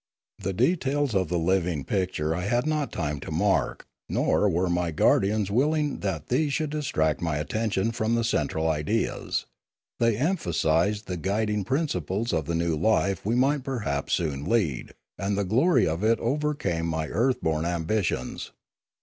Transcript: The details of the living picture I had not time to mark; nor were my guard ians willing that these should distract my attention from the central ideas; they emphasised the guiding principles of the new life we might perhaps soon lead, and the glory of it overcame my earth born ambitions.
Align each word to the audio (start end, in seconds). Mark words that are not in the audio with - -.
The 0.39 0.51
details 0.53 1.13
of 1.13 1.29
the 1.29 1.37
living 1.37 1.83
picture 1.85 2.33
I 2.33 2.45
had 2.45 2.65
not 2.65 2.91
time 2.91 3.19
to 3.19 3.29
mark; 3.29 3.85
nor 4.09 4.49
were 4.49 4.67
my 4.67 4.89
guard 4.89 5.21
ians 5.21 5.51
willing 5.51 5.99
that 5.99 6.29
these 6.29 6.53
should 6.53 6.71
distract 6.71 7.21
my 7.21 7.37
attention 7.37 7.91
from 7.91 8.15
the 8.15 8.23
central 8.23 8.67
ideas; 8.67 9.45
they 9.99 10.17
emphasised 10.17 11.05
the 11.05 11.17
guiding 11.17 11.63
principles 11.63 12.33
of 12.33 12.45
the 12.47 12.55
new 12.55 12.75
life 12.75 13.23
we 13.23 13.35
might 13.35 13.63
perhaps 13.63 14.13
soon 14.13 14.45
lead, 14.49 14.93
and 15.19 15.37
the 15.37 15.45
glory 15.45 15.87
of 15.87 16.03
it 16.03 16.19
overcame 16.19 16.87
my 16.87 17.05
earth 17.09 17.39
born 17.39 17.63
ambitions. 17.63 18.51